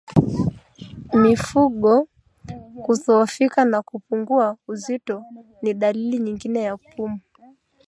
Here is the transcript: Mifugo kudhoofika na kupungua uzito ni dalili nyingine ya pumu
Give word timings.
Mifugo 1.13 2.07
kudhoofika 2.83 3.65
na 3.65 3.81
kupungua 3.81 4.57
uzito 4.67 5.23
ni 5.61 5.73
dalili 5.73 6.19
nyingine 6.19 6.61
ya 6.61 6.77
pumu 6.77 7.19